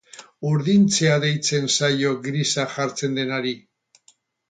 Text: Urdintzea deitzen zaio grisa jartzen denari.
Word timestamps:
Urdintzea 0.51 1.19
deitzen 1.25 1.71
zaio 1.75 2.17
grisa 2.25 2.67
jartzen 2.79 3.23
denari. 3.23 3.57